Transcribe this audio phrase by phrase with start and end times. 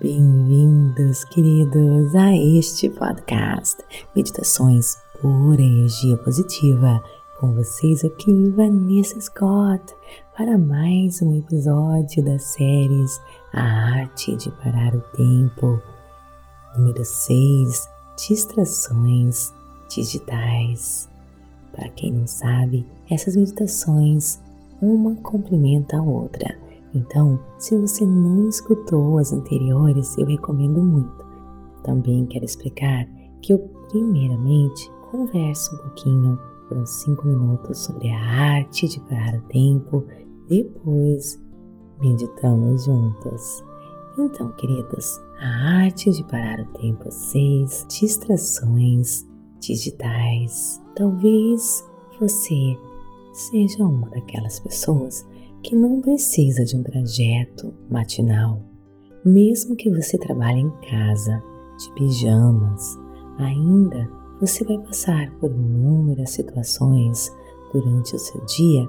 [0.00, 3.76] Bem-vindos, queridos, a este podcast
[4.16, 7.00] Meditações por Energia Positiva.
[7.38, 9.94] Com vocês aqui, Vanessa Scott,
[10.36, 13.20] para mais um episódio das séries
[13.52, 15.80] A Arte de Parar o Tempo,
[16.76, 19.52] número 6 Distrações
[19.88, 21.08] Digitais.
[21.70, 24.40] Para quem não sabe, essas meditações
[24.80, 26.56] uma complementa a outra.
[26.94, 31.24] Então, se você não escutou as anteriores, eu recomendo muito.
[31.82, 33.06] Também quero explicar
[33.40, 39.34] que eu, primeiramente, converso um pouquinho por uns 5 minutos sobre a arte de parar
[39.34, 40.04] o tempo,
[40.48, 41.42] depois
[42.00, 43.64] meditamos juntas.
[44.18, 49.26] Então, queridas, a arte de parar o tempo 6, distrações
[49.58, 50.82] digitais.
[50.94, 51.86] Talvez
[52.20, 52.76] você
[53.32, 55.26] seja uma daquelas pessoas
[55.62, 58.60] que não precisa de um trajeto matinal.
[59.24, 61.42] Mesmo que você trabalhe em casa,
[61.78, 62.98] de pijamas,
[63.38, 64.08] ainda
[64.40, 67.32] você vai passar por inúmeras situações
[67.72, 68.88] durante o seu dia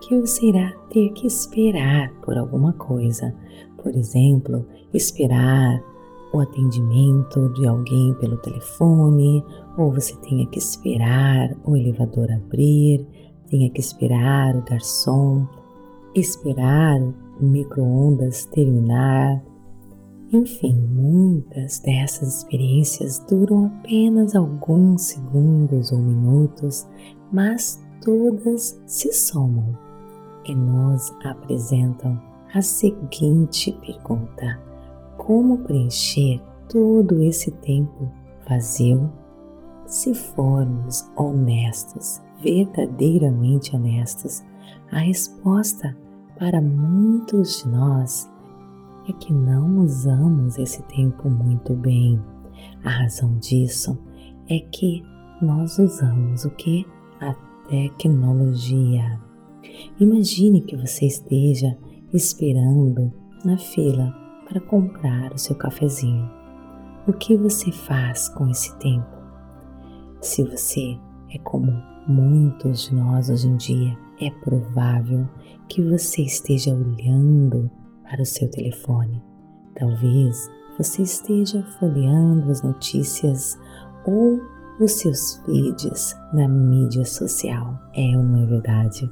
[0.00, 3.34] que você irá ter que esperar por alguma coisa.
[3.82, 5.82] Por exemplo, esperar
[6.32, 9.44] o atendimento de alguém pelo telefone,
[9.76, 13.06] ou você tenha que esperar o elevador abrir,
[13.48, 15.46] tenha que esperar o garçom,
[16.14, 19.42] esperar o micro-ondas terminar.
[20.32, 26.86] Enfim, muitas dessas experiências duram apenas alguns segundos ou minutos,
[27.32, 29.76] mas todas se somam
[30.44, 32.20] e nos apresentam
[32.54, 34.60] a seguinte pergunta:
[35.16, 38.10] como preencher todo esse tempo
[38.48, 39.10] vazio?
[39.86, 44.44] Se formos honestos, verdadeiramente honestos,
[44.90, 45.96] a resposta
[46.38, 48.30] para muitos de nós
[49.08, 52.20] é que não usamos esse tempo muito bem.
[52.84, 53.98] A razão disso
[54.48, 55.02] é que
[55.40, 56.86] nós usamos o que?
[57.20, 57.34] A
[57.68, 59.20] tecnologia.
[60.00, 61.76] Imagine que você esteja
[62.12, 63.12] esperando
[63.44, 64.12] na fila
[64.48, 66.28] para comprar o seu cafezinho.
[67.06, 69.06] O que você faz com esse tempo?
[70.20, 70.98] Se você
[71.32, 71.72] é como
[72.08, 75.28] muitos de nós hoje em dia, é provável
[75.68, 77.70] que você esteja olhando
[78.04, 79.22] para o seu telefone.
[79.74, 83.58] Talvez você esteja folheando as notícias
[84.04, 84.40] ou
[84.80, 87.78] os seus feeds na mídia social.
[87.94, 89.10] É não é verdade?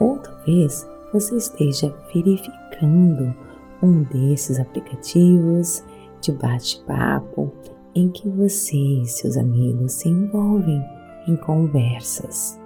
[0.00, 3.34] Ou talvez você esteja verificando
[3.82, 5.84] um desses aplicativos
[6.20, 7.52] de bate-papo
[7.94, 10.82] em que você e seus amigos se envolvem
[11.26, 12.59] em conversas.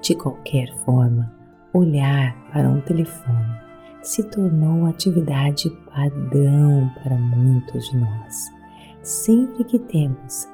[0.00, 1.32] De qualquer forma,
[1.72, 3.68] olhar para um telefone
[4.02, 8.46] se tornou atividade padrão para muitos de nós,
[9.02, 10.48] sempre que temos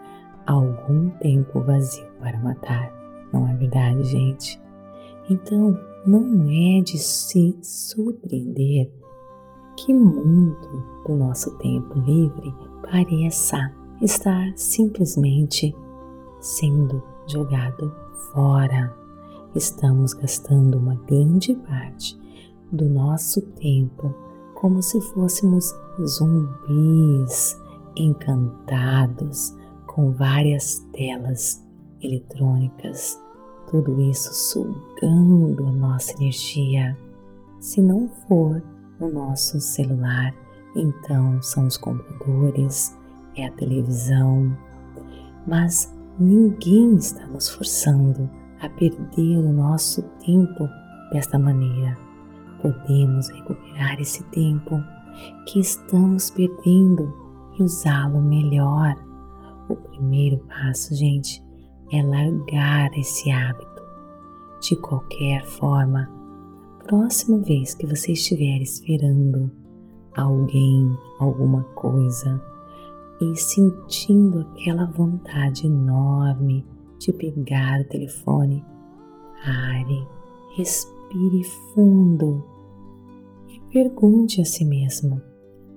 [0.46, 2.92] algum tempo vazio para matar.
[3.32, 4.60] Não é verdade, gente?
[5.28, 8.90] Então, não é de se surpreender
[9.76, 10.68] que muito
[11.06, 12.54] do nosso tempo livre
[12.90, 15.74] pareça estar simplesmente
[16.40, 17.94] sendo jogado
[18.32, 19.03] fora.
[19.54, 22.18] Estamos gastando uma grande parte
[22.72, 24.12] do nosso tempo
[24.56, 25.72] como se fôssemos
[26.04, 27.56] zumbis
[27.94, 29.54] encantados
[29.86, 31.64] com várias telas
[32.02, 33.16] eletrônicas,
[33.70, 36.98] tudo isso sugando a nossa energia.
[37.60, 38.60] Se não for
[38.98, 40.34] no nosso celular,
[40.74, 42.92] então são os computadores,
[43.36, 44.52] é a televisão,
[45.46, 48.28] mas ninguém está nos forçando
[48.64, 50.68] a perder o nosso tempo
[51.12, 51.96] desta maneira.
[52.60, 54.82] Podemos recuperar esse tempo
[55.46, 57.12] que estamos perdendo
[57.58, 58.96] e usá-lo melhor.
[59.68, 61.42] O primeiro passo, gente,
[61.92, 63.82] é largar esse hábito.
[64.60, 66.10] De qualquer forma,
[66.86, 69.50] próxima vez que você estiver esperando
[70.16, 72.42] alguém, alguma coisa
[73.20, 76.66] e sentindo aquela vontade enorme
[76.98, 78.64] de pegar o telefone,
[79.44, 80.06] pare,
[80.56, 81.44] respire
[81.74, 82.44] fundo
[83.48, 85.20] e pergunte a si mesmo: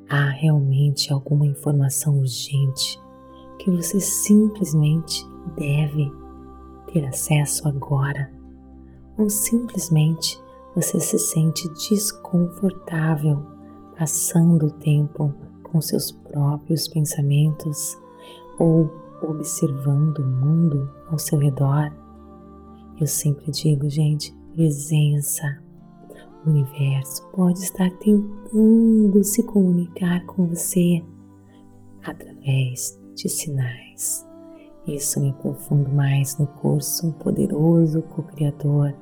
[0.09, 2.99] há realmente alguma informação urgente
[3.59, 5.25] que você simplesmente
[5.55, 6.11] deve
[6.91, 8.31] ter acesso agora?
[9.17, 10.39] Ou simplesmente
[10.75, 13.43] você se sente desconfortável
[13.97, 15.33] passando o tempo
[15.63, 17.97] com seus próprios pensamentos
[18.59, 18.87] ou
[19.21, 21.91] observando o mundo ao seu redor?
[22.99, 25.61] Eu sempre digo, gente, presença.
[26.45, 31.03] O universo pode estar tentando se comunicar com você
[32.03, 34.25] através de sinais.
[34.87, 38.93] Isso me aprofundo mais no curso Poderoso Co-Criador,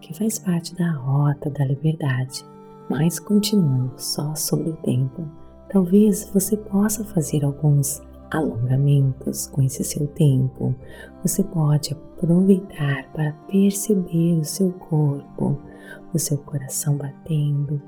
[0.00, 2.46] que faz parte da Rota da Liberdade.
[2.88, 5.28] Mas continuando só sobre o tempo,
[5.70, 8.00] talvez você possa fazer alguns
[8.30, 10.74] alongamentos com esse seu tempo.
[11.22, 15.58] Você pode aproveitar para perceber o seu corpo,
[16.12, 17.80] o seu coração batendo,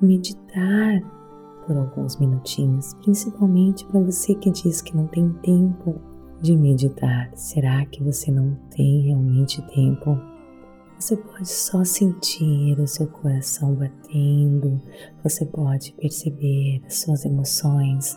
[0.00, 1.02] meditar
[1.66, 6.00] por alguns minutinhos, principalmente para você que diz que não tem tempo
[6.40, 7.30] de meditar.
[7.34, 10.18] Será que você não tem realmente tempo?
[10.98, 14.80] Você pode só sentir o seu coração batendo,
[15.22, 18.16] você pode perceber as suas emoções,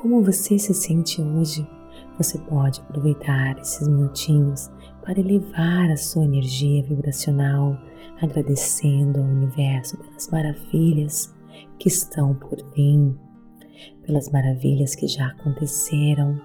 [0.00, 1.68] como você se sente hoje.
[2.16, 4.70] Você pode aproveitar esses minutinhos
[5.02, 7.76] para elevar a sua energia vibracional,
[8.20, 11.34] agradecendo ao universo pelas maravilhas
[11.78, 13.14] que estão por vir,
[14.06, 16.40] pelas maravilhas que já aconteceram.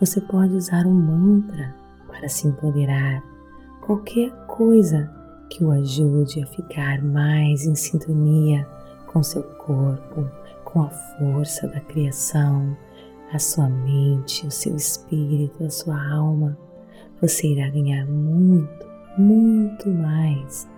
[0.00, 1.74] Você pode usar um mantra
[2.08, 3.22] para se empoderar,
[3.84, 5.08] qualquer coisa
[5.50, 8.66] que o ajude a ficar mais em sintonia
[9.06, 10.28] com seu corpo,
[10.64, 12.76] com a força da criação,
[13.32, 16.56] a sua mente, o seu espírito, a sua alma.
[17.20, 18.86] Você irá ganhar muito,
[19.18, 20.68] muito mais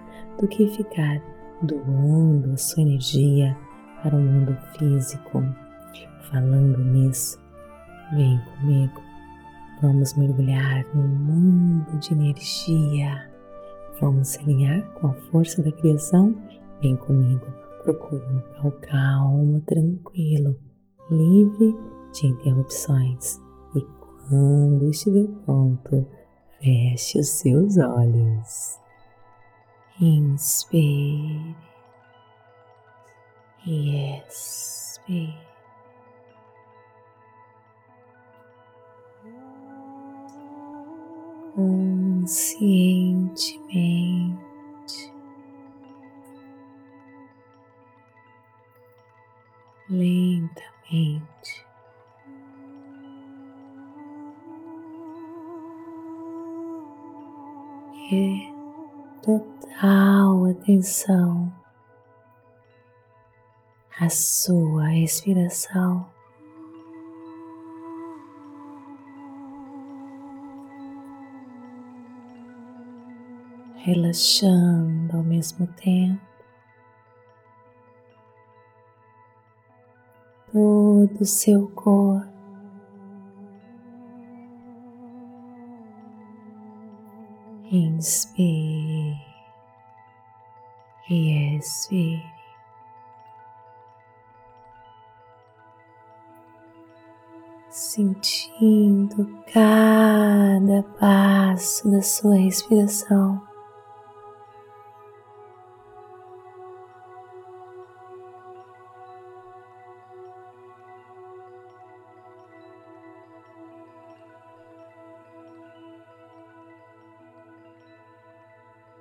[0.41, 1.23] do que ficar
[1.63, 3.57] doando a sua energia
[4.03, 5.45] para o mundo físico.
[6.31, 7.39] Falando nisso,
[8.13, 9.01] vem comigo.
[9.83, 13.31] Vamos mergulhar no mundo de energia.
[14.01, 16.35] Vamos se alinhar com a força da criação?
[16.81, 17.47] Vem comigo.
[17.85, 20.57] Procure um local calmo, tranquilo,
[21.11, 21.75] livre
[22.13, 23.41] de interrupções.
[23.75, 23.81] E
[24.29, 26.07] quando estiver pronto,
[26.61, 28.79] feche os seus olhos.
[30.01, 31.57] Inspire
[33.67, 35.51] e expire.
[41.55, 43.61] Conscientemente,
[64.41, 66.07] sua respiração.
[73.77, 76.21] Relaxando ao mesmo tempo
[80.51, 82.31] todo o seu corpo.
[87.71, 89.21] Inspire
[91.11, 92.40] e expire.
[97.93, 103.43] Sentindo cada passo da sua respiração.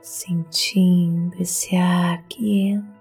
[0.02, 2.99] sentindo esse ar que entra.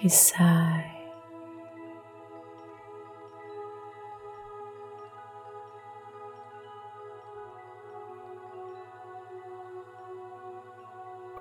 [0.00, 0.96] E sai.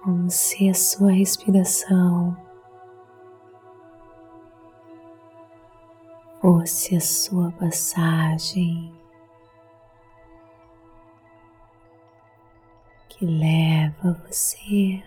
[0.02, 2.36] Como se a sua respiração
[6.42, 8.94] fosse a sua passagem
[13.10, 15.04] que leva você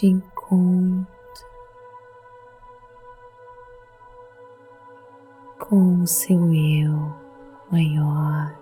[0.00, 1.06] de encontro
[5.58, 7.14] com o seu eu
[7.70, 8.58] maior.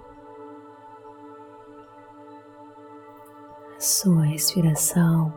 [3.75, 5.33] A sua respiração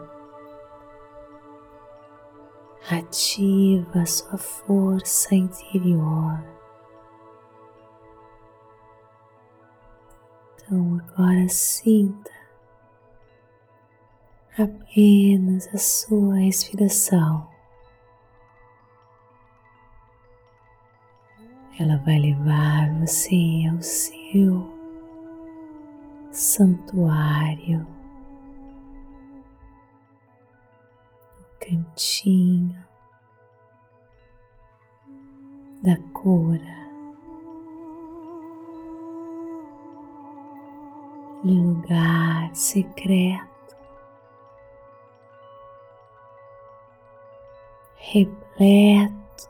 [2.91, 6.43] ativa a sua força interior.
[10.57, 12.34] Então agora sinta
[14.57, 17.47] apenas a sua respiração.
[21.77, 24.73] Ela vai levar você ao seu
[26.31, 27.85] santuário,
[31.39, 32.85] o cantinho
[35.83, 36.85] da cura.
[41.43, 43.54] Lugar secreto
[48.15, 49.49] repleto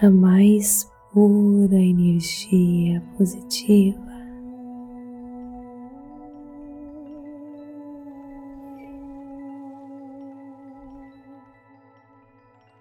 [0.00, 4.08] da mais pura energia positiva.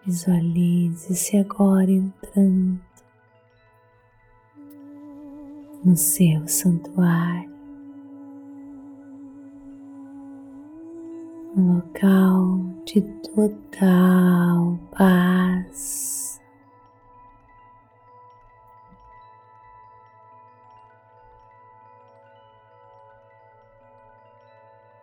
[0.05, 2.79] Visualize-se agora entrando
[5.83, 7.51] no seu santuário,
[11.57, 16.39] um local de total paz.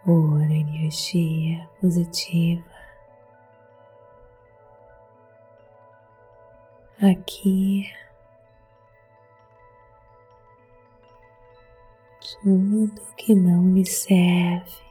[0.02, 2.74] Pura energia positiva.
[7.02, 7.92] aqui
[12.42, 14.84] tudo que não lhe serve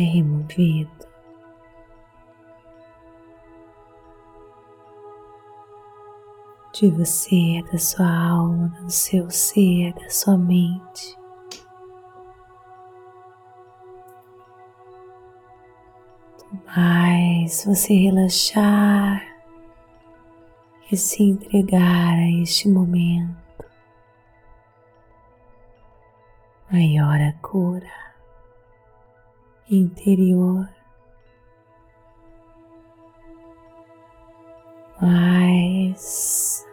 [0.00, 0.90] é removido.
[6.72, 11.20] De você, da sua alma, do seu ser, da sua mente.
[16.76, 19.22] mais você relaxar
[20.90, 23.36] e se entregar a este momento,
[26.70, 28.09] maior a cura
[29.70, 30.68] interior,
[35.00, 36.66] mais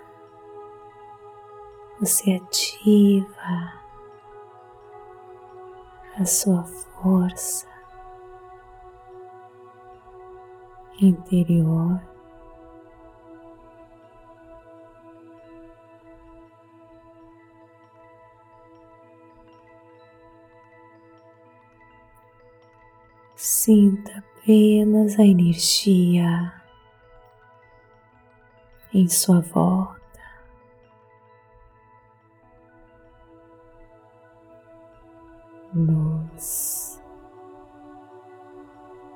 [2.00, 3.74] você ativa
[6.20, 7.68] a sua força
[11.00, 12.07] interior.
[23.38, 26.52] Sinta apenas a energia
[28.92, 30.00] em sua volta.
[35.72, 37.00] Luz,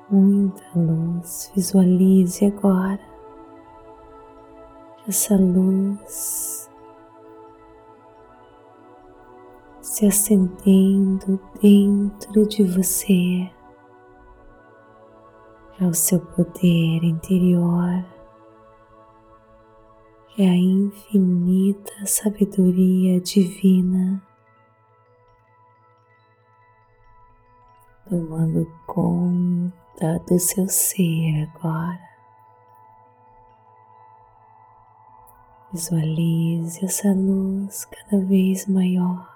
[0.08, 1.50] muita luz.
[1.56, 3.00] Visualize agora
[5.08, 6.70] essa luz
[9.80, 13.50] se acendendo dentro de você
[15.86, 18.04] o seu poder interior,
[20.38, 24.22] é a infinita sabedoria divina.
[28.08, 32.00] Tomando conta do seu ser agora.
[35.72, 39.30] Visualize essa luz cada vez maior.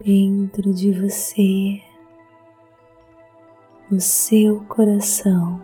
[0.00, 1.93] Dentro de você
[3.94, 5.62] no seu coração.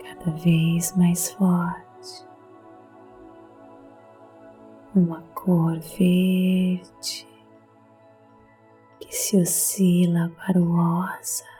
[0.00, 2.24] Cada vez mais forte,
[4.94, 7.26] uma cor verde
[9.00, 11.53] que se oscila para o rosa.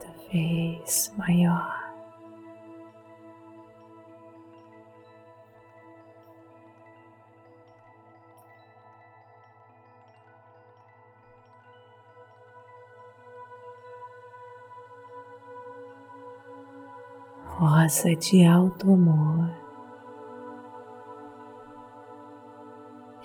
[0.00, 1.78] Cada vez maior.
[17.44, 19.50] Rosa de alto amor.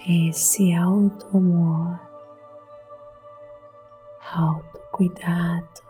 [0.07, 1.99] Esse alto amor,
[4.35, 5.81] alto cuidado,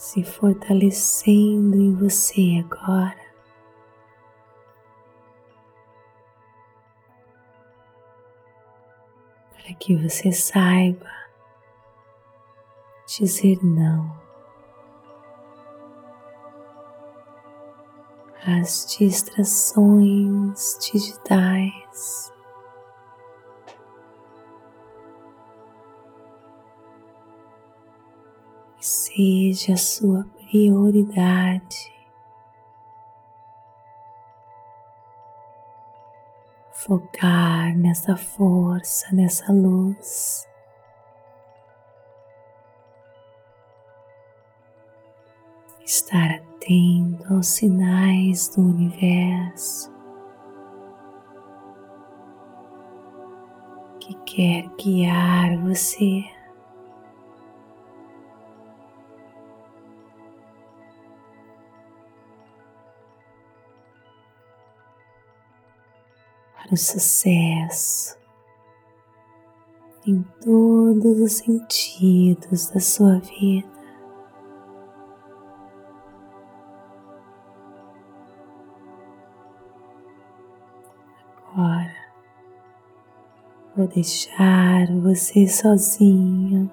[0.00, 3.20] se fortalecendo em você agora.
[9.52, 11.06] Para que você saiba
[13.06, 14.18] dizer não
[18.46, 22.32] às distrações digitais.
[29.20, 31.92] Seja a sua prioridade.
[36.72, 40.48] Focar nessa força, nessa luz.
[45.84, 49.92] estar atento aos sinais do universo
[53.98, 56.39] que quer guiar você.
[66.70, 68.16] Para o sucesso
[70.06, 73.68] em todos os sentidos da sua vida.
[81.48, 81.96] Agora
[83.76, 86.70] vou deixar você sozinho,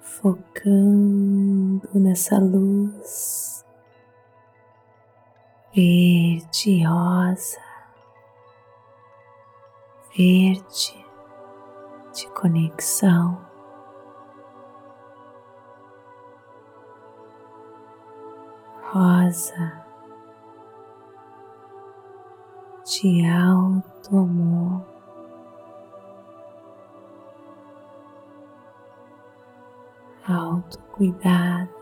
[0.00, 3.49] focando nessa luz
[5.72, 7.60] verde rosa,
[10.16, 11.06] verde
[12.12, 13.48] de conexão.
[18.92, 19.84] Rosa
[22.84, 24.84] de alto amor.
[30.26, 31.79] Autocuidado.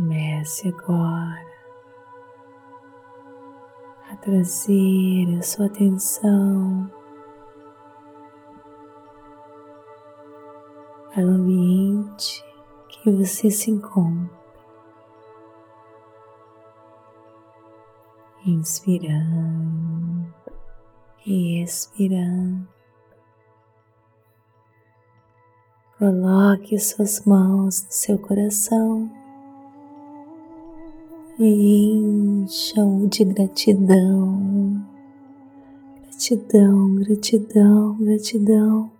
[0.00, 1.46] Comece agora
[4.10, 6.90] a trazer a sua atenção
[11.12, 12.42] para o ambiente
[12.88, 14.40] que você se encontra.
[18.46, 20.34] Inspirando
[21.26, 22.66] e expirando.
[25.98, 29.19] Coloque suas mãos no seu coração
[31.44, 34.84] e encham de gratidão,
[36.02, 38.90] gratidão, gratidão, gratidão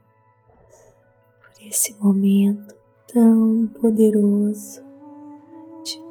[1.40, 2.74] por esse momento
[3.12, 4.90] tão poderoso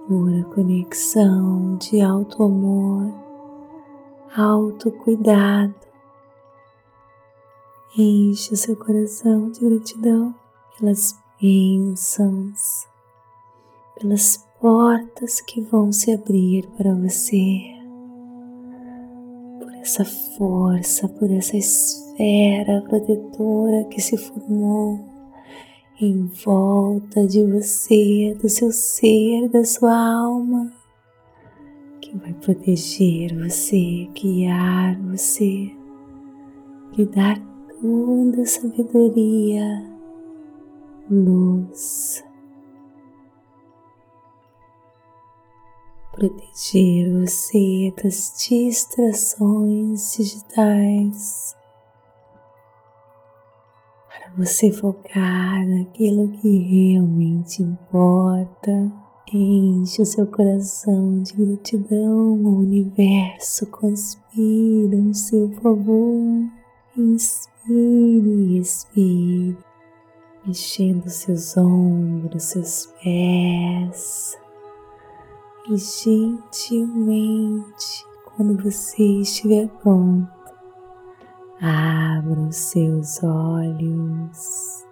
[0.09, 3.13] pura conexão de alto amor,
[4.35, 5.75] alto cuidado.
[7.95, 10.33] Enche o seu coração de gratidão
[10.75, 12.87] pelas bênçãos,
[13.99, 17.61] pelas portas que vão se abrir para você,
[19.59, 24.99] por essa força, por essa esfera protetora que se formou
[26.01, 30.71] em volta de você, do seu ser, da sua alma,
[32.01, 35.71] que vai proteger você, guiar você,
[36.97, 37.39] lhe dar
[37.81, 39.85] toda a sabedoria,
[41.09, 42.23] luz,
[46.19, 51.55] proteger você das distrações digitais
[54.37, 58.91] você focar naquilo que realmente importa.
[59.31, 66.47] Enche o seu coração de gratidão, o universo conspira em seu favor.
[66.97, 69.57] Inspire e expire,
[70.45, 74.37] mexendo seus ombros, seus pés.
[75.69, 77.65] E gentilmente,
[78.25, 80.39] quando você estiver pronto,
[81.61, 84.87] Abra os seus olhos.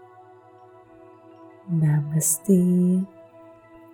[1.69, 3.01] Namastê.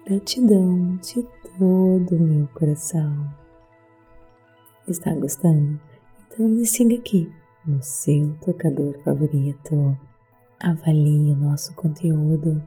[0.08, 1.22] Gratidão de
[1.56, 3.32] todo o meu coração.
[4.88, 5.80] Está gostando?
[6.26, 7.32] Então me siga aqui
[7.64, 9.96] no seu tocador favorito.
[10.60, 12.60] Avalie o nosso conteúdo,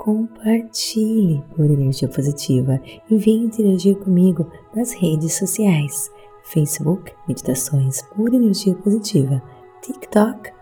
[0.00, 6.10] compartilhe por energia positiva e venha interagir comigo nas redes sociais
[6.42, 9.42] Facebook, Meditações por Energia Positiva,
[9.82, 10.52] TikTok,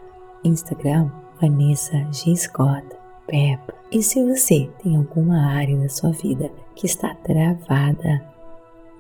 [0.42, 1.09] Instagram,
[1.40, 2.35] Vanessa G.
[2.35, 2.85] Scott,
[3.29, 3.62] Pep.
[3.92, 8.20] E se você tem alguma área da sua vida que está travada,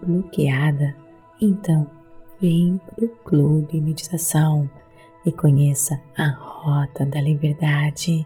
[0.00, 0.94] bloqueada,
[1.40, 1.84] então
[2.40, 4.70] vem para o Clube Meditação
[5.26, 8.24] e conheça a Rota da Liberdade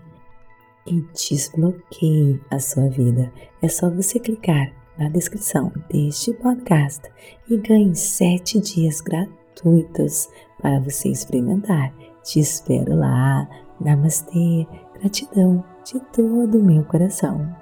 [0.86, 3.32] e desbloqueie a sua vida.
[3.60, 7.02] É só você clicar na descrição deste podcast
[7.48, 10.28] e ganhe sete dias gratuitos
[10.60, 11.92] para você experimentar.
[12.22, 13.48] Te espero lá.
[13.80, 14.66] Namastê,
[15.00, 17.62] gratidão de todo o meu coração.